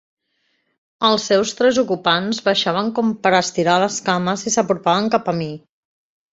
[1.09, 5.55] Els seus tres ocupants baixaven com per estirar les cames i s'apropaven cap a mi.